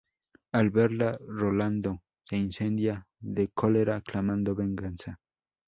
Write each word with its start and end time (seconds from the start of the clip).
Al 0.53 0.71
verla, 0.71 1.15
Rolando 1.27 2.01
se 2.23 2.35
incendia 2.35 3.07
de 3.19 3.49
cólera 3.49 4.01
clamando 4.01 4.55
venganza. 4.55 5.19